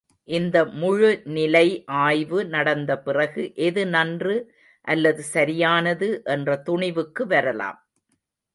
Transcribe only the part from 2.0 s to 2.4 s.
ஆய்வு